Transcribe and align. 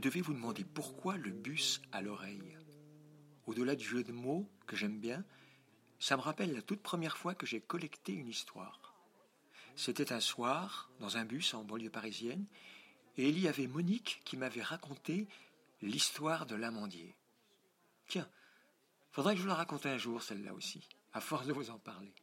Vous 0.00 0.08
devez 0.08 0.22
vous 0.22 0.32
demander 0.32 0.64
pourquoi 0.64 1.18
le 1.18 1.30
bus 1.30 1.82
à 1.92 2.00
l'oreille. 2.00 2.56
Au-delà 3.46 3.76
du 3.76 3.84
jeu 3.84 4.02
de 4.02 4.12
mots 4.12 4.50
que 4.66 4.74
j'aime 4.74 4.98
bien, 4.98 5.26
ça 5.98 6.16
me 6.16 6.22
rappelle 6.22 6.54
la 6.54 6.62
toute 6.62 6.80
première 6.80 7.18
fois 7.18 7.34
que 7.34 7.44
j'ai 7.44 7.60
collecté 7.60 8.14
une 8.14 8.30
histoire. 8.30 8.94
C'était 9.76 10.14
un 10.14 10.20
soir, 10.20 10.90
dans 11.00 11.18
un 11.18 11.26
bus 11.26 11.52
en 11.52 11.64
banlieue 11.64 11.90
parisienne, 11.90 12.46
et 13.18 13.28
il 13.28 13.38
y 13.38 13.46
avait 13.46 13.66
Monique 13.66 14.22
qui 14.24 14.38
m'avait 14.38 14.62
raconté 14.62 15.28
l'histoire 15.82 16.46
de 16.46 16.54
l'amandier. 16.54 17.14
Tiens, 18.08 18.30
faudrait 19.10 19.34
que 19.34 19.40
je 19.40 19.42
vous 19.42 19.48
la 19.48 19.54
raconte 19.54 19.84
un 19.84 19.98
jour, 19.98 20.22
celle-là 20.22 20.54
aussi, 20.54 20.88
à 21.12 21.20
force 21.20 21.46
de 21.46 21.52
vous 21.52 21.68
en 21.68 21.78
parler. 21.78 22.14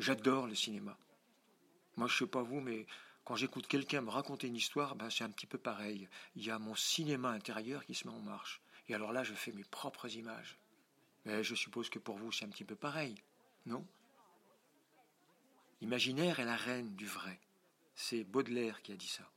J'adore 0.00 0.48
le 0.48 0.56
cinéma. 0.56 0.98
Moi, 1.94 2.08
je 2.08 2.18
sais 2.18 2.26
pas 2.26 2.42
vous, 2.42 2.60
mais 2.60 2.84
quand 3.28 3.36
j'écoute 3.36 3.66
quelqu'un 3.66 4.00
me 4.00 4.08
raconter 4.08 4.46
une 4.46 4.56
histoire, 4.56 4.96
ben, 4.96 5.10
c'est 5.10 5.22
un 5.22 5.28
petit 5.28 5.46
peu 5.46 5.58
pareil. 5.58 6.08
Il 6.34 6.46
y 6.46 6.50
a 6.50 6.58
mon 6.58 6.74
cinéma 6.74 7.28
intérieur 7.28 7.84
qui 7.84 7.94
se 7.94 8.08
met 8.08 8.14
en 8.14 8.20
marche. 8.20 8.62
Et 8.88 8.94
alors 8.94 9.12
là, 9.12 9.22
je 9.22 9.34
fais 9.34 9.52
mes 9.52 9.64
propres 9.64 10.16
images. 10.16 10.56
Mais 11.26 11.44
je 11.44 11.54
suppose 11.54 11.90
que 11.90 11.98
pour 11.98 12.16
vous, 12.16 12.32
c'est 12.32 12.46
un 12.46 12.48
petit 12.48 12.64
peu 12.64 12.74
pareil, 12.74 13.22
non? 13.66 13.86
L'imaginaire 15.82 16.40
est 16.40 16.46
la 16.46 16.56
reine 16.56 16.96
du 16.96 17.04
vrai. 17.04 17.38
C'est 17.94 18.24
Baudelaire 18.24 18.80
qui 18.80 18.92
a 18.92 18.96
dit 18.96 19.06
ça. 19.06 19.30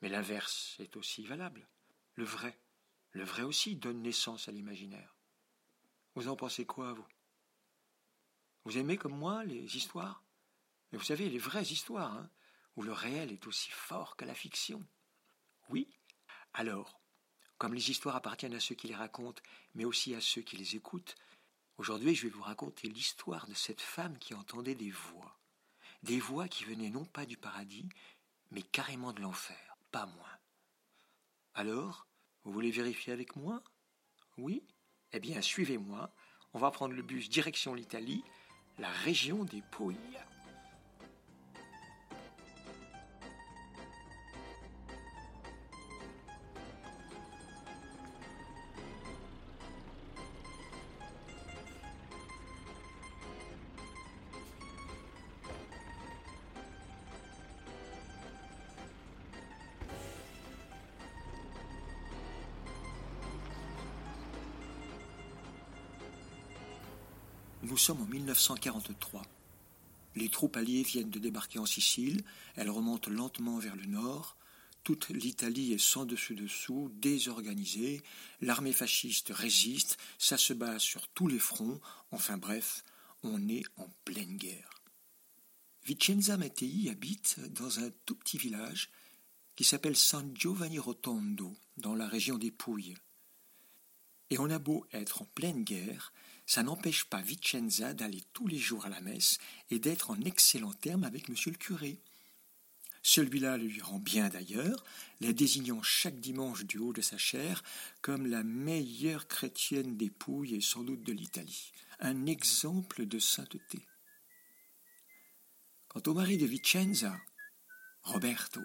Mais 0.00 0.08
l'inverse 0.08 0.76
est 0.78 0.96
aussi 0.96 1.26
valable. 1.26 1.66
Le 2.14 2.24
vrai. 2.24 2.56
Le 3.10 3.24
vrai 3.24 3.42
aussi 3.42 3.74
donne 3.74 4.00
naissance 4.00 4.46
à 4.46 4.52
l'imaginaire. 4.52 5.12
Vous 6.14 6.28
en 6.28 6.36
pensez 6.36 6.66
quoi, 6.66 6.92
vous? 6.92 7.06
Vous 8.64 8.78
aimez 8.78 8.96
comme 8.96 9.18
moi 9.18 9.42
les 9.42 9.76
histoires? 9.76 10.22
Mais 10.92 10.98
vous 10.98 11.04
savez, 11.04 11.28
les 11.28 11.38
vraies 11.38 11.64
histoires, 11.64 12.12
hein, 12.12 12.30
où 12.76 12.82
le 12.82 12.92
réel 12.92 13.32
est 13.32 13.46
aussi 13.46 13.70
fort 13.70 14.16
que 14.16 14.24
la 14.24 14.34
fiction. 14.34 14.84
Oui 15.68 15.88
Alors, 16.52 17.00
comme 17.58 17.74
les 17.74 17.90
histoires 17.90 18.16
appartiennent 18.16 18.54
à 18.54 18.60
ceux 18.60 18.74
qui 18.74 18.88
les 18.88 18.94
racontent, 18.94 19.42
mais 19.74 19.84
aussi 19.84 20.14
à 20.14 20.20
ceux 20.20 20.42
qui 20.42 20.56
les 20.56 20.76
écoutent, 20.76 21.14
aujourd'hui 21.78 22.14
je 22.14 22.26
vais 22.26 22.32
vous 22.32 22.42
raconter 22.42 22.88
l'histoire 22.88 23.46
de 23.46 23.54
cette 23.54 23.80
femme 23.80 24.18
qui 24.18 24.34
entendait 24.34 24.74
des 24.74 24.90
voix 24.90 25.38
des 26.04 26.20
voix 26.20 26.48
qui 26.48 26.64
venaient 26.64 26.90
non 26.90 27.06
pas 27.06 27.24
du 27.24 27.36
paradis, 27.36 27.88
mais 28.50 28.62
carrément 28.62 29.12
de 29.12 29.22
l'enfer, 29.22 29.76
pas 29.90 30.06
moins. 30.06 30.38
Alors, 31.54 32.06
vous 32.44 32.52
voulez 32.52 32.70
vérifier 32.70 33.12
avec 33.12 33.36
moi? 33.36 33.62
Oui? 34.36 34.62
Eh 35.12 35.20
bien, 35.20 35.40
suivez-moi, 35.40 36.12
on 36.52 36.58
va 36.58 36.70
prendre 36.70 36.94
le 36.94 37.02
bus 37.02 37.30
direction 37.30 37.74
l'Italie, 37.74 38.22
la 38.78 38.90
région 38.90 39.44
des 39.44 39.62
Pouilles. 39.62 39.96
Nous 67.64 67.78
sommes 67.78 68.02
en 68.02 68.06
1943. 68.06 69.22
Les 70.16 70.28
troupes 70.28 70.58
alliées 70.58 70.82
viennent 70.82 71.08
de 71.08 71.18
débarquer 71.18 71.58
en 71.58 71.64
Sicile, 71.64 72.22
elles 72.56 72.68
remontent 72.68 73.10
lentement 73.10 73.58
vers 73.58 73.74
le 73.74 73.86
nord, 73.86 74.36
toute 74.82 75.08
l'Italie 75.08 75.72
est 75.72 75.78
sans 75.78 76.04
dessus-dessous, 76.04 76.92
désorganisée, 76.96 78.02
l'armée 78.42 78.74
fasciste 78.74 79.30
résiste, 79.30 79.96
ça 80.18 80.36
se 80.36 80.52
bat 80.52 80.78
sur 80.78 81.08
tous 81.08 81.26
les 81.26 81.38
fronts, 81.38 81.80
enfin 82.10 82.36
bref, 82.36 82.84
on 83.22 83.48
est 83.48 83.64
en 83.78 83.88
pleine 84.04 84.36
guerre. 84.36 84.82
Vicenza 85.86 86.36
Mattei 86.36 86.90
habite 86.90 87.40
dans 87.54 87.80
un 87.80 87.90
tout 88.04 88.14
petit 88.14 88.36
village 88.36 88.90
qui 89.56 89.64
s'appelle 89.64 89.96
San 89.96 90.36
Giovanni 90.36 90.78
Rotondo, 90.78 91.56
dans 91.78 91.94
la 91.94 92.08
région 92.08 92.36
des 92.36 92.50
Pouilles. 92.50 92.94
Et 94.28 94.38
on 94.38 94.50
a 94.50 94.58
beau 94.58 94.84
être 94.92 95.22
en 95.22 95.24
pleine 95.24 95.64
guerre, 95.64 96.12
ça 96.46 96.62
n'empêche 96.62 97.04
pas 97.04 97.20
Vicenza 97.20 97.94
d'aller 97.94 98.22
tous 98.32 98.46
les 98.46 98.58
jours 98.58 98.86
à 98.86 98.88
la 98.88 99.00
messe 99.00 99.38
et 99.70 99.78
d'être 99.78 100.10
en 100.10 100.20
excellent 100.20 100.72
terme 100.72 101.04
avec 101.04 101.28
monsieur 101.28 101.50
le 101.50 101.56
curé. 101.56 101.98
Celui-là 103.02 103.58
lui 103.58 103.80
rend 103.82 103.98
bien 103.98 104.30
d'ailleurs, 104.30 104.82
la 105.20 105.34
désignant 105.34 105.82
chaque 105.82 106.20
dimanche 106.20 106.64
du 106.64 106.78
haut 106.78 106.94
de 106.94 107.02
sa 107.02 107.18
chair 107.18 107.62
comme 108.00 108.26
la 108.26 108.42
meilleure 108.42 109.28
chrétienne 109.28 109.96
des 109.96 110.10
Pouilles 110.10 110.54
et 110.54 110.60
sans 110.60 110.82
doute 110.82 111.02
de 111.02 111.12
l'Italie, 111.12 111.72
un 112.00 112.26
exemple 112.26 113.04
de 113.04 113.18
sainteté. 113.18 113.86
Quant 115.88 116.02
au 116.06 116.14
mari 116.14 116.38
de 116.38 116.46
Vicenza, 116.46 117.14
Roberto, 118.02 118.62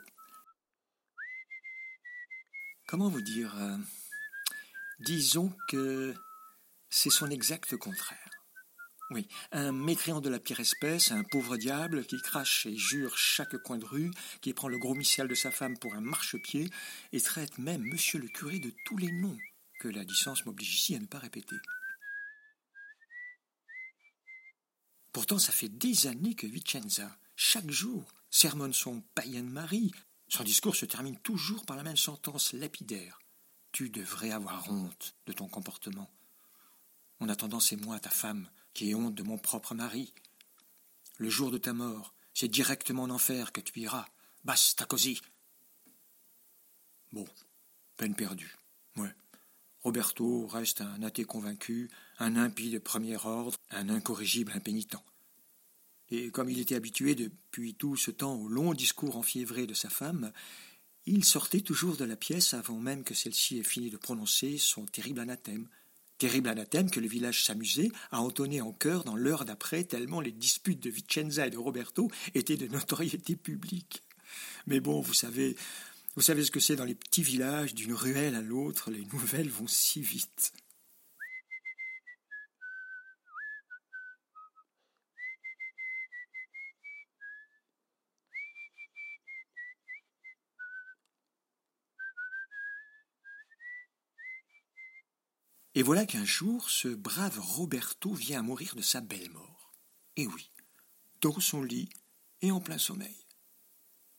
comment 2.88 3.10
vous 3.10 3.22
dire 3.22 3.54
euh, 3.58 3.78
Disons 5.02 5.54
que 5.68 6.16
c'est 6.90 7.10
son 7.10 7.30
exact 7.30 7.76
contraire. 7.78 8.30
Oui, 9.12 9.28
un 9.52 9.72
mécréant 9.72 10.22
de 10.22 10.30
la 10.30 10.40
pire 10.40 10.60
espèce, 10.60 11.12
un 11.12 11.24
pauvre 11.24 11.58
diable 11.58 12.06
qui 12.06 12.22
crache 12.22 12.68
et 12.68 12.78
jure 12.78 13.18
chaque 13.18 13.58
coin 13.64 13.80
de 13.80 13.86
rue, 13.86 14.12
qui 14.42 14.54
prend 14.54 14.68
le 14.68 14.78
gros 14.78 14.94
missel 14.94 15.28
de 15.28 15.34
sa 15.34 15.50
femme 15.50 15.80
pour 15.80 15.96
un 15.96 16.02
marchepied 16.02 16.70
et 17.12 17.20
traite 17.20 17.58
même 17.58 17.82
monsieur 17.82 18.20
le 18.20 18.28
curé 18.28 18.60
de 18.60 18.72
tous 18.86 18.98
les 18.98 19.12
noms 19.12 19.38
que 19.80 19.88
la 19.88 20.04
licence 20.04 20.46
m'oblige 20.46 20.76
ici 20.76 20.96
à 20.96 21.00
ne 21.00 21.08
pas 21.08 21.18
répéter. 21.18 21.56
Pourtant, 25.12 25.40
ça 25.40 25.52
fait 25.52 25.70
des 25.70 26.06
années 26.06 26.36
que 26.36 26.46
Vicenza, 26.46 27.18
chaque 27.36 27.72
jour, 27.72 28.14
sermonne 28.30 28.74
son 28.74 29.02
païenne 29.16 29.50
mari. 29.50 29.92
Son 30.28 30.44
discours 30.44 30.76
se 30.76 30.86
termine 30.86 31.18
toujours 31.22 31.66
par 31.66 31.78
la 31.78 31.84
même 31.84 31.98
sentence 31.98 32.54
lapidaire. 32.54 33.20
Tu 33.72 33.90
devrais 33.90 34.32
avoir 34.32 34.70
honte 34.70 35.16
de 35.26 35.34
ton 35.34 35.48
comportement. 35.48 36.10
En 37.20 37.30
attendant, 37.30 37.60
c'est 37.60 37.76
moi, 37.76 38.00
ta 38.00 38.10
femme, 38.10 38.50
qui 38.74 38.90
ai 38.90 38.96
honte 38.96 39.16
de 39.16 39.24
mon 39.24 39.38
propre 39.38 39.76
mari. 39.76 40.14
Le 41.18 41.30
jour 41.30 41.52
de 41.52 41.58
ta 41.58 41.74
mort, 41.74 42.14
c'est 42.34 42.48
directement 42.48 43.04
en 43.04 43.10
enfer 43.10 43.52
que 43.52 43.62
tu 43.62 43.80
iras. 43.80 44.08
Basta 44.44 44.86
così. 44.86 45.20
Bon, 47.12 47.28
peine 47.98 48.16
perdue. 48.16 48.56
Ouais. 48.96 49.14
Roberto 49.82 50.48
reste 50.48 50.82
un 50.82 51.02
athée 51.04 51.26
convaincu, 51.26 51.90
un 52.20 52.36
impie 52.36 52.70
de 52.70 52.80
premier 52.80 53.18
ordre, 53.26 53.58
un 53.72 53.90
incorrigible 53.90 54.54
impénitent. 54.54 55.04
Et 56.10 56.32
comme 56.32 56.50
il 56.50 56.60
était 56.60 56.76
habitué 56.76 57.16
depuis 57.16 57.76
tout 57.76 57.96
ce 57.96 58.12
temps 58.12 58.36
au 58.36 58.48
long 58.48 58.74
discours 58.74 59.18
enfiévré 59.18 59.68
de 59.68 59.74
sa 59.74 59.90
femme, 59.90 60.32
il 61.06 61.24
sortait 61.24 61.62
toujours 61.62 61.98
de 61.98 62.06
la 62.06 62.16
pièce 62.16 62.54
avant 62.54 62.80
même 62.80 63.04
que 63.04 63.14
celle-ci 63.14 63.58
ait 63.58 63.64
fini 63.64 63.90
de 63.90 63.98
prononcer 63.98 64.58
son 64.58 64.86
terrible 64.86 65.20
anathème, 65.20 65.68
Terrible 66.20 66.50
anathème 66.50 66.92
que 66.92 67.00
le 67.00 67.08
village 67.08 67.46
s'amusait 67.46 67.92
à 68.12 68.22
entonner 68.22 68.60
en 68.60 68.74
chœur 68.74 69.06
dans 69.06 69.16
l'heure 69.16 69.46
d'après, 69.46 69.86
tellement 69.86 70.20
les 70.20 70.34
disputes 70.34 70.84
de 70.84 70.90
Vicenza 70.90 71.48
et 71.48 71.50
de 71.50 71.58
Roberto 71.58 72.12
étaient 72.36 72.58
de 72.58 72.68
notoriété 72.68 73.38
publique. 73.38 74.04
Mais 74.68 74.82
bon, 74.82 75.00
vous 75.00 75.14
savez, 75.14 75.56
vous 76.18 76.22
savez 76.22 76.44
ce 76.44 76.52
que 76.52 76.60
c'est 76.60 76.76
dans 76.76 76.84
les 76.84 76.94
petits 76.94 77.24
villages, 77.24 77.74
d'une 77.74 77.94
ruelle 77.94 78.36
à 78.36 78.42
l'autre, 78.42 78.92
les 78.92 79.06
nouvelles 79.14 79.50
vont 79.50 79.68
si 79.68 80.02
vite. 80.02 80.52
Et 95.80 95.82
voilà 95.82 96.06
qu'un 96.06 96.26
jour, 96.26 96.70
ce 96.70 96.90
brave 96.90 97.40
Roberto 97.40 98.14
vient 98.14 98.40
à 98.40 98.44
mourir 98.44 98.76
de 98.76 98.82
sa 98.82 99.00
belle 99.00 99.30
mort. 99.30 99.72
Et 100.18 100.28
oui, 100.28 100.52
dans 101.22 101.40
son 101.40 101.64
lit 101.64 101.88
et 102.42 102.52
en 102.52 102.60
plein 102.60 102.78
sommeil. 102.78 103.16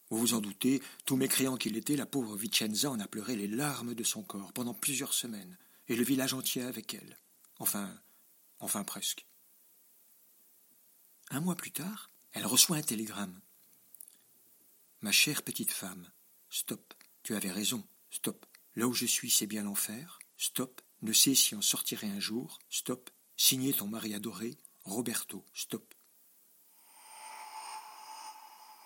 Vous 0.09 0.17
vous 0.17 0.33
en 0.33 0.41
doutez, 0.41 0.83
tout 1.05 1.17
mécréant 1.17 1.59
qu'il 1.59 1.77
était, 1.77 1.97
la 1.97 2.07
pauvre 2.07 2.35
Vicenza 2.35 2.91
en 2.91 2.99
a 2.99 3.07
pleuré 3.07 3.37
les 3.37 3.47
larmes 3.47 3.95
de 3.95 4.03
son 4.05 4.23
corps 4.23 4.55
pendant 4.55 4.73
plusieurs 4.73 5.13
semaines, 5.13 5.59
et 5.89 5.97
le 5.97 6.03
village 6.03 6.33
entier 6.33 6.63
avec 6.63 6.95
elle. 6.95 7.19
Enfin, 7.59 7.95
enfin 8.61 8.83
presque. 8.83 9.27
Un 11.29 11.41
mois 11.41 11.57
plus 11.57 11.73
tard, 11.73 12.11
elle 12.33 12.47
reçoit 12.47 12.79
un 12.79 12.83
télégramme. 12.83 13.39
Ma 15.03 15.13
chère 15.13 15.43
petite 15.43 15.73
femme, 15.73 16.11
stop, 16.49 16.95
tu 17.23 17.37
avais 17.37 17.53
raison, 17.53 17.87
stop. 18.09 18.47
Là 18.77 18.89
où 18.89 18.95
je 18.95 19.05
suis, 19.05 19.31
c'est 19.31 19.47
bien 19.47 19.65
l'enfer, 19.65 20.21
stop. 20.39 20.81
Ne 21.03 21.13
sais 21.13 21.35
si 21.35 21.55
en 21.55 21.63
sortirai 21.63 22.09
un 22.09 22.21
jour, 22.21 22.59
stop. 22.69 23.11
Signé 23.37 23.73
ton 23.73 23.89
mari 23.89 24.15
adoré, 24.15 24.59
Roberto, 24.85 25.45
stop. 25.55 25.95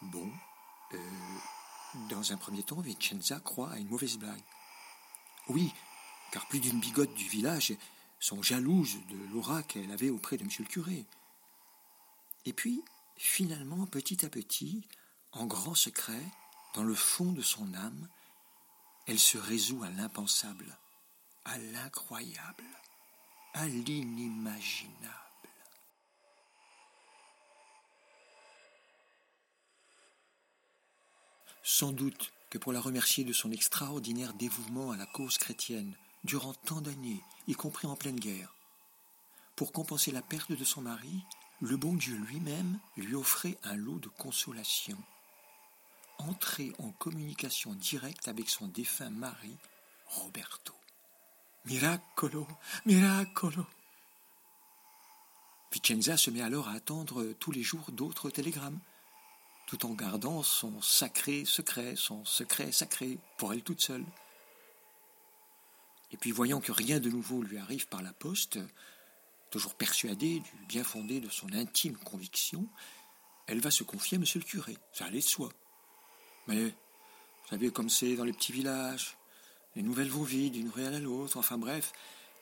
Bon, 0.03 0.31
euh, 0.93 0.99
dans 2.09 2.33
un 2.33 2.37
premier 2.37 2.63
temps, 2.63 2.81
Vincenza 2.81 3.41
croit 3.41 3.73
à 3.73 3.79
une 3.79 3.89
mauvaise 3.89 4.17
blague. 4.17 4.45
Oui, 5.49 5.73
car 6.31 6.47
plus 6.47 6.61
d'une 6.61 6.79
bigote 6.79 7.15
du 7.15 7.29
village 7.29 7.75
sont 8.21 8.43
jalouses 8.43 8.99
de 9.09 9.17
l'aura 9.33 9.63
qu'elle 9.63 9.91
avait 9.91 10.11
auprès 10.11 10.37
de 10.37 10.43
M. 10.45 10.51
le 10.59 10.65
curé. 10.65 11.07
Et 12.45 12.53
puis, 12.53 12.83
finalement, 13.17 13.87
petit 13.87 14.25
à 14.25 14.29
petit, 14.29 14.87
en 15.33 15.47
grand 15.47 15.75
secret, 15.75 16.25
dans 16.75 16.85
le 16.85 16.95
fond 16.95 17.33
de 17.33 17.43
son 17.43 17.75
âme, 17.75 18.09
elle 19.07 19.19
se 19.19 19.39
résout 19.39 19.83
à 19.83 19.91
l'impensable, 19.91 20.79
à 21.45 21.59
l'incroyable, 21.59 22.65
à 23.55 23.67
l'inimaginable. 23.67 25.15
Sans 31.63 31.93
doute 31.93 32.33
que 32.51 32.59
pour 32.59 32.73
la 32.73 32.81
remercier 32.81 33.25
de 33.25 33.33
son 33.33 33.51
extraordinaire 33.51 34.35
dévouement 34.35 34.93
à 34.93 34.97
la 34.97 35.07
cause 35.07 35.39
chrétienne 35.39 35.97
durant 36.23 36.55
tant 36.55 36.81
d'années, 36.81 37.23
y 37.47 37.55
compris 37.55 37.87
en 37.87 37.97
pleine 37.97 38.21
guerre, 38.21 38.55
pour 39.57 39.73
compenser 39.73 40.11
la 40.11 40.23
perte 40.23 40.53
de 40.53 40.65
son 40.65 40.83
mari, 40.83 41.23
le 41.61 41.77
bon 41.77 41.95
Dieu 41.95 42.17
lui-même 42.17 42.79
lui 42.97 43.15
offrait 43.15 43.57
un 43.63 43.77
lot 43.77 43.99
de 43.99 44.09
consolation. 44.09 44.99
Entrer 46.19 46.73
en 46.79 46.91
communication 46.91 47.75
directe 47.75 48.29
avec 48.29 48.49
son 48.49 48.69
défunt 48.69 49.11
mari, 49.11 49.57
Roberto. 50.07 50.74
Miracolo, 51.75 52.47
miracolo. 52.87 53.67
Vicenza 55.73 56.17
se 56.17 56.31
met 56.31 56.41
alors 56.41 56.69
à 56.69 56.75
attendre 56.75 57.33
tous 57.41 57.51
les 57.51 57.65
jours 57.65 57.91
d'autres 57.91 58.31
télégrammes 58.31 58.79
tout 59.67 59.85
en 59.85 59.95
gardant 59.95 60.45
son 60.45 60.81
sacré 60.81 61.45
secret, 61.45 61.97
son 61.97 62.25
secret 62.25 62.71
sacré, 62.71 63.19
pour 63.39 63.53
elle 63.53 63.65
toute 63.65 63.81
seule. 63.81 64.05
Et 66.13 66.17
puis 66.17 66.31
voyant 66.31 66.61
que 66.61 66.71
rien 66.71 67.01
de 67.01 67.11
nouveau 67.11 67.43
lui 67.43 67.59
arrive 67.59 67.89
par 67.89 68.03
la 68.03 68.13
poste, 68.13 68.61
toujours 69.51 69.75
persuadée 69.75 70.39
du 70.39 70.67
bien 70.69 70.85
fondé 70.85 71.19
de 71.19 71.29
son 71.29 71.53
intime 71.55 71.97
conviction, 71.97 72.69
elle 73.49 73.59
va 73.59 73.73
se 73.73 73.83
confier 73.83 74.17
à 74.17 74.21
monsieur 74.21 74.39
le 74.39 74.45
curé, 74.45 74.79
ça 74.93 75.07
allait 75.07 75.19
de 75.19 75.25
soi. 75.25 75.49
Mais, 76.47 76.67
vous 76.67 77.51
savez 77.51 77.73
comme 77.73 77.91
c'est 77.91 78.15
dans 78.15 78.25
les 78.25 78.33
petits 78.33 78.53
villages, 78.53 79.17
les 79.77 79.83
nouvelles 79.83 80.09
vont 80.09 80.23
vite 80.23 80.53
d'une 80.53 80.69
ruelle 80.69 80.95
à 80.95 81.01
l'autre, 81.01 81.37
enfin 81.37 81.59
bref, 81.59 81.93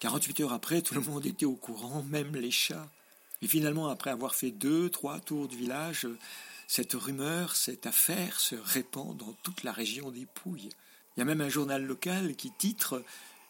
48 0.00 0.40
heures 0.40 0.52
après, 0.52 0.82
tout 0.82 0.94
le 0.94 1.00
monde 1.00 1.24
était 1.24 1.46
au 1.46 1.54
courant, 1.54 2.02
même 2.02 2.34
les 2.34 2.50
chats. 2.50 2.88
Et 3.40 3.46
finalement, 3.46 3.88
après 3.88 4.10
avoir 4.10 4.34
fait 4.34 4.50
deux, 4.50 4.90
trois 4.90 5.20
tours 5.20 5.48
du 5.48 5.56
village, 5.56 6.06
cette 6.66 6.94
rumeur, 6.94 7.56
cette 7.56 7.86
affaire 7.86 8.40
se 8.40 8.54
répand 8.54 9.16
dans 9.16 9.32
toute 9.42 9.62
la 9.62 9.72
région 9.72 10.10
des 10.10 10.26
Pouilles. 10.26 10.70
Il 11.16 11.20
y 11.20 11.22
a 11.22 11.24
même 11.24 11.40
un 11.40 11.48
journal 11.48 11.84
local 11.84 12.34
qui 12.34 12.50
titre 12.50 13.04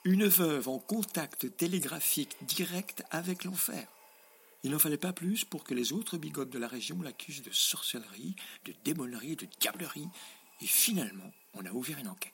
Une 0.05 0.27
veuve 0.27 0.69
en 0.69 0.79
contact 0.79 1.57
télégraphique 1.57 2.37
direct 2.43 3.05
avec 3.11 3.45
l'enfer. 3.45 3.87
Il 4.65 4.71
n'en 4.71 4.79
fallait 4.79 4.97
pas 4.97 5.13
plus 5.13 5.45
pour 5.45 5.65
que 5.65 5.75
les 5.75 5.93
autres 5.93 6.19
bigotes 6.19 6.51
de 6.51 6.59
la 6.59 6.69
région 6.69 7.01
l'accusent 7.03 7.43
de 7.43 7.51
sorcellerie, 7.51 8.37
de 8.65 8.75
démonerie, 8.85 9.37
de 9.37 9.47
diablerie, 9.61 10.09
et 10.61 10.67
finalement, 10.67 11.33
on 11.55 11.67
a 11.67 11.73
ouvert 11.73 11.99
une 11.99 12.09
enquête. 12.09 12.33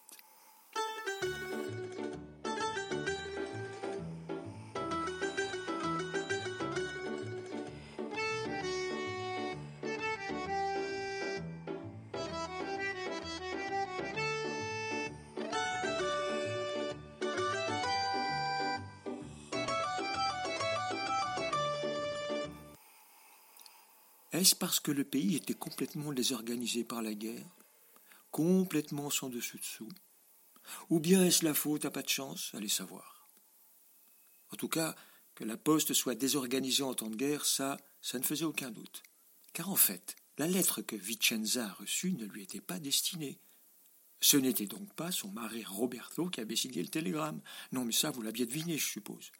Est-ce 24.38 24.54
parce 24.54 24.78
que 24.78 24.92
le 24.92 25.02
pays 25.02 25.34
était 25.34 25.54
complètement 25.54 26.12
désorganisé 26.12 26.84
par 26.84 27.02
la 27.02 27.12
guerre, 27.12 27.44
complètement 28.30 29.10
sans 29.10 29.28
dessus-dessous 29.28 29.88
Ou 30.90 31.00
bien 31.00 31.24
est-ce 31.24 31.44
la 31.44 31.54
faute 31.54 31.84
à 31.84 31.90
pas 31.90 32.02
de 32.02 32.08
chance 32.08 32.50
Allez 32.54 32.68
savoir? 32.68 33.28
En 34.50 34.56
tout 34.56 34.68
cas, 34.68 34.94
que 35.34 35.44
la 35.44 35.56
poste 35.56 35.94
soit 35.94 36.14
désorganisée 36.14 36.82
en 36.82 36.94
temps 36.94 37.10
de 37.10 37.16
guerre, 37.16 37.44
ça, 37.44 37.76
ça 38.00 38.18
ne 38.18 38.24
faisait 38.24 38.44
aucun 38.44 38.70
doute. 38.70 39.02
Car 39.52 39.70
en 39.70 39.76
fait, 39.76 40.16
la 40.36 40.46
lettre 40.46 40.82
que 40.82 40.96
Vicenza 40.96 41.66
a 41.66 41.72
reçue 41.72 42.12
ne 42.12 42.24
lui 42.24 42.42
était 42.42 42.60
pas 42.60 42.78
destinée. 42.78 43.38
Ce 44.20 44.36
n'était 44.36 44.66
donc 44.66 44.92
pas 44.94 45.12
son 45.12 45.30
mari 45.30 45.64
Roberto 45.64 46.28
qui 46.28 46.40
avait 46.40 46.56
signé 46.56 46.82
le 46.82 46.88
télégramme. 46.88 47.40
Non, 47.72 47.84
mais 47.84 47.92
ça, 47.92 48.10
vous 48.10 48.22
l'aviez 48.22 48.46
deviné, 48.46 48.76
je 48.78 48.86
suppose. 48.86 49.30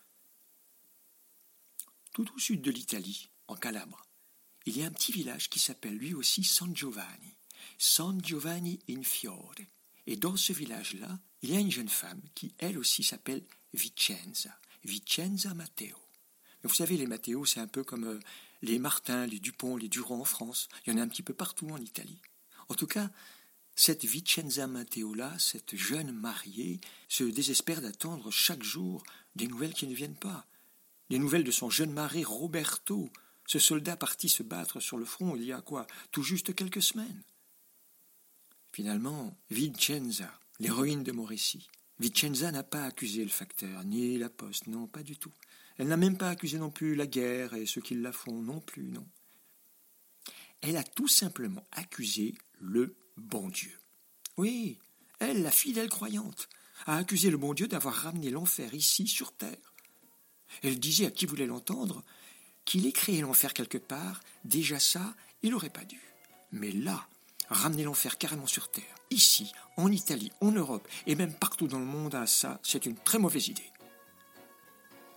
Tout 2.13 2.33
au 2.35 2.39
sud 2.39 2.63
de 2.63 2.71
l'Italie, 2.71 3.31
en 3.49 3.57
Calabre, 3.57 4.07
il 4.67 4.77
y 4.77 4.83
a 4.83 4.87
un 4.87 4.93
petit 4.93 5.13
village 5.13 5.49
qui 5.49 5.59
s'appelle 5.59 5.97
lui 5.97 6.15
aussi 6.15 6.45
San 6.45 6.75
Giovanni. 6.77 7.37
San 7.79 8.21
Giovanni 8.23 8.79
in 8.89 9.03
Fiore. 9.03 9.55
Et 10.11 10.17
dans 10.17 10.39
ce 10.39 10.55
village-là, 10.55 11.19
il 11.43 11.51
y 11.53 11.57
a 11.57 11.61
une 11.61 11.71
jeune 11.71 11.91
femme 11.91 12.23
qui, 12.35 12.55
elle 12.57 12.79
aussi, 12.79 13.05
s'appelle 13.05 13.45
Vicenza. 13.75 14.59
Vicenza 14.83 15.53
Matteo. 15.53 15.99
vous 16.65 16.75
savez, 16.75 16.97
les 16.97 17.07
Matteo, 17.07 17.45
c'est 17.45 17.61
un 17.61 17.67
peu 17.67 17.85
comme 17.85 18.05
euh, 18.05 18.19
les 18.63 18.79
Martin, 18.79 19.27
les 19.27 19.39
Dupont, 19.39 19.77
les 19.77 19.91
Durand 19.91 20.21
en 20.21 20.25
France. 20.25 20.71
Il 20.87 20.95
y 20.95 20.97
en 20.97 20.99
a 20.99 21.03
un 21.03 21.09
petit 21.09 21.23
peu 21.23 21.35
partout 21.35 21.69
en 21.69 21.77
Italie. 21.77 22.23
En 22.71 22.75
tout 22.75 22.87
cas, 22.87 23.11
cette 23.75 24.07
Vicenza 24.07 24.67
Matteo-là, 24.67 25.39
cette 25.39 25.77
jeune 25.77 26.11
mariée, 26.11 26.81
se 27.11 27.25
désespère 27.25 27.83
d'attendre 27.83 28.31
chaque 28.31 28.63
jour 28.63 29.05
des 29.37 29.47
nouvelles 29.47 29.75
qui 29.75 29.87
ne 29.87 29.95
viennent 29.95 30.17
pas. 30.17 30.47
Des 31.11 31.19
nouvelles 31.19 31.45
de 31.45 31.51
son 31.51 31.69
jeune 31.69 31.93
mari 31.93 32.25
Roberto, 32.25 33.11
ce 33.47 33.59
soldat 33.59 33.99
partit 33.99 34.31
se 34.31 34.43
battre 34.43 34.81
sur 34.81 34.97
le 34.97 35.05
front 35.05 35.37
il 35.37 35.45
y 35.45 35.53
a 35.53 35.61
quoi 35.61 35.87
Tout 36.13 36.23
juste 36.23 36.55
quelques 36.55 36.83
semaines. 36.83 37.23
Finalement, 38.79 39.37
Vicenza, 39.51 40.31
l'héroïne 40.61 41.03
de 41.03 41.11
mon 41.11 41.25
récit, 41.25 41.69
Vicenza 41.99 42.53
n'a 42.53 42.63
pas 42.63 42.85
accusé 42.85 43.25
le 43.25 43.29
facteur, 43.29 43.83
ni 43.83 44.17
la 44.19 44.31
poste, 44.31 44.69
non, 44.69 44.87
pas 44.87 45.03
du 45.03 45.17
tout. 45.17 45.33
Elle 45.79 45.89
n'a 45.89 45.97
même 45.97 46.17
pas 46.17 46.31
accusé 46.31 46.59
non 46.59 46.71
plus 46.71 46.95
la 46.95 47.09
guerre 47.09 47.55
et 47.55 47.67
ceux 47.67 47.81
qui 47.81 47.97
la 47.97 48.13
font, 48.13 48.41
non 48.41 48.61
plus, 48.61 48.85
non. 48.85 49.05
Elle 50.61 50.77
a 50.77 50.85
tout 50.85 51.09
simplement 51.09 51.67
accusé 51.73 52.37
le 52.61 52.95
bon 53.17 53.49
Dieu. 53.49 53.77
Oui, 54.37 54.79
elle, 55.19 55.43
la 55.43 55.51
fidèle 55.51 55.89
croyante, 55.89 56.49
a 56.87 56.99
accusé 56.99 57.31
le 57.31 57.37
bon 57.37 57.55
Dieu 57.55 57.67
d'avoir 57.67 57.97
ramené 57.97 58.31
l'enfer 58.31 58.73
ici 58.75 59.09
sur 59.09 59.33
terre. 59.33 59.75
Elle 60.63 60.79
disait 60.79 61.07
à 61.07 61.11
qui 61.11 61.27
voulait 61.27 61.47
l'entendre 61.47 62.05
qu'il 62.65 62.87
ait 62.87 62.93
créé 62.93 63.23
l'enfer 63.23 63.55
quelque 63.55 63.79
part, 63.79 64.21
déjà 64.45 64.79
ça, 64.79 65.17
il 65.43 65.51
n'aurait 65.51 65.69
pas 65.69 65.85
dû. 65.85 66.01
Mais 66.53 66.71
là, 66.71 67.09
ramener 67.49 67.85
l'enfer 67.85 68.19
carrément 68.19 68.47
sur 68.47 68.71
Terre, 68.71 68.85
ici, 69.11 69.53
en 69.77 69.91
Italie, 69.91 70.33
en 70.41 70.53
Europe, 70.53 70.87
et 71.07 71.15
même 71.15 71.33
partout 71.33 71.67
dans 71.67 71.79
le 71.79 71.85
monde, 71.85 72.15
à 72.15 72.27
ça, 72.27 72.61
c'est 72.63 72.87
une 72.87 72.97
très 72.97 73.19
mauvaise 73.19 73.49
idée. 73.49 73.71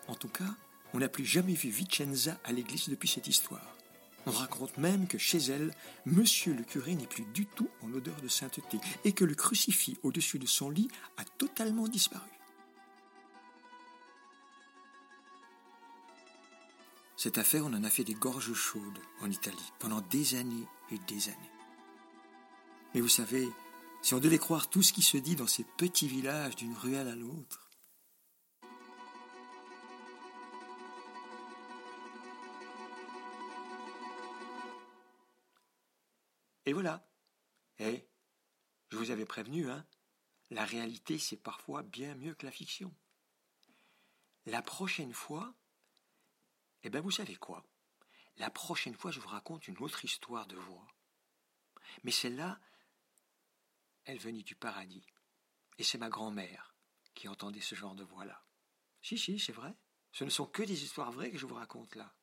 En 0.08 0.16
tout 0.16 0.30
cas, 0.30 0.56
on 0.94 1.00
n'a 1.00 1.10
plus 1.10 1.26
jamais 1.26 1.54
vu 1.54 1.70
Vicenza 1.70 2.38
à 2.44 2.52
l'église 2.52 2.90
depuis 2.90 3.10
cette 3.10 3.28
histoire. 3.28 3.76
On 4.26 4.32
raconte 4.32 4.78
même 4.78 5.08
que 5.08 5.18
chez 5.18 5.40
elle, 5.40 5.74
monsieur 6.06 6.54
le 6.54 6.64
curé 6.64 6.94
n'est 6.94 7.08
plus 7.08 7.26
du 7.34 7.46
tout 7.46 7.70
en 7.82 7.92
odeur 7.94 8.20
de 8.22 8.28
sainteté, 8.28 8.78
et 9.04 9.14
que 9.14 9.26
le 9.26 9.36
crucifix 9.36 9.98
au-dessus 10.04 10.40
de 10.40 10.46
son 10.46 10.70
lit 10.70 10.90
a 11.18 11.24
totalement 11.38 11.88
disparu. 11.88 12.30
Cette 17.18 17.38
affaire, 17.38 17.66
on 17.66 17.74
en 17.74 17.84
a 17.84 17.90
fait 17.90 18.04
des 18.04 18.16
gorges 18.16 18.54
chaudes 18.54 19.00
en 19.22 19.30
Italie 19.30 19.72
pendant 19.80 20.02
des 20.02 20.36
années 20.36 20.68
et 20.92 20.98
des 21.08 21.30
années. 21.30 21.61
Mais 22.94 23.02
vous 23.02 23.10
savez, 23.10 23.48
si 24.02 24.14
on 24.14 24.20
devait 24.20 24.38
croire 24.38 24.70
tout 24.70 24.82
ce 24.82 24.94
qui 24.94 25.02
se 25.02 25.18
dit 25.18 25.36
dans 25.36 25.48
ces 25.48 25.64
petits 25.78 26.08
villages 26.08 26.56
d'une 26.56 26.76
ruelle 26.76 27.08
à 27.08 27.16
l'autre, 27.16 27.72
Et 36.66 36.74
voilà. 36.74 37.06
Eh, 37.80 38.08
je 38.90 38.98
vous 38.98 39.12
avais 39.12 39.26
prévenu, 39.26 39.70
hein. 39.70 39.86
La 40.52 40.64
réalité, 40.64 41.18
c'est 41.18 41.36
parfois 41.36 41.84
bien 41.84 42.16
mieux 42.16 42.34
que 42.34 42.46
la 42.46 42.52
fiction. 42.52 42.94
La 44.46 44.62
prochaine 44.62 45.14
fois, 45.14 45.54
eh 46.84 46.90
bien, 46.90 47.02
vous 47.02 47.12
savez 47.12 47.36
quoi? 47.36 47.66
La 48.38 48.50
prochaine 48.50 48.96
fois, 48.96 49.12
je 49.12 49.20
vous 49.20 49.28
raconte 49.28 49.68
une 49.68 49.78
autre 49.80 50.06
histoire 50.06 50.48
de 50.48 50.56
voix. 50.56 50.88
Mais 52.04 52.12
celle-là, 52.12 52.60
elle 54.06 54.20
venait 54.20 54.44
du 54.44 54.56
paradis. 54.56 55.06
Et 55.78 55.84
c'est 55.84 55.98
ma 55.98 56.10
grand-mère 56.10 56.76
qui 57.14 57.28
entendait 57.28 57.62
ce 57.62 57.76
genre 57.76 57.96
de 57.96 58.04
voix-là. 58.04 58.44
Si, 59.02 59.18
si, 59.18 59.40
c'est 59.40 59.52
vrai. 59.52 59.76
Ce 60.12 60.24
ne 60.24 60.30
sont 60.30 60.46
que 60.46 60.64
des 60.64 60.84
histoires 60.84 61.12
vraies 61.12 61.32
que 61.32 61.38
je 61.38 61.46
vous 61.46 61.56
raconte 61.56 61.96
là. 61.96 62.14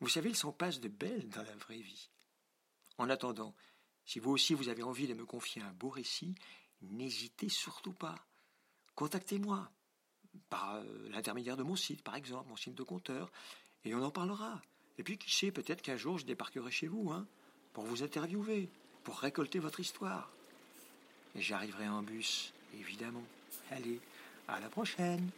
Vous 0.00 0.08
savez, 0.08 0.30
il 0.30 0.36
s'en 0.36 0.52
passe 0.52 0.80
de 0.80 0.88
belles 0.88 1.28
dans 1.28 1.42
la 1.42 1.56
vraie 1.56 1.80
vie. 1.80 2.10
En 2.98 3.08
attendant, 3.08 3.54
si 4.04 4.18
vous 4.18 4.30
aussi 4.30 4.54
vous 4.54 4.68
avez 4.68 4.82
envie 4.82 5.06
de 5.06 5.14
me 5.14 5.24
confier 5.24 5.62
un 5.62 5.72
beau 5.72 5.88
récit, 5.88 6.34
n'hésitez 6.82 7.48
surtout 7.48 7.92
pas. 7.92 8.26
Contactez-moi 8.94 9.70
par 10.48 10.74
euh, 10.74 11.08
l'intermédiaire 11.10 11.56
de 11.56 11.62
mon 11.62 11.76
site, 11.76 12.02
par 12.02 12.16
exemple, 12.16 12.48
mon 12.48 12.56
site 12.56 12.74
de 12.74 12.82
compteur, 12.82 13.30
et 13.84 13.94
on 13.94 14.02
en 14.02 14.10
parlera. 14.10 14.60
Et 14.98 15.02
puis, 15.02 15.18
qui 15.18 15.30
sait, 15.30 15.52
peut-être 15.52 15.82
qu'un 15.82 15.96
jour 15.96 16.18
je 16.18 16.26
débarquerai 16.26 16.70
chez 16.70 16.86
vous, 16.88 17.10
hein, 17.10 17.26
pour 17.72 17.84
vous 17.84 18.02
interviewer, 18.02 18.70
pour 19.04 19.18
récolter 19.18 19.58
votre 19.58 19.80
histoire. 19.80 20.32
J'arriverai 21.34 21.88
en 21.88 22.02
bus, 22.02 22.52
évidemment. 22.78 23.24
Allez, 23.70 23.98
à 24.48 24.60
la 24.60 24.68
prochaine. 24.68 25.30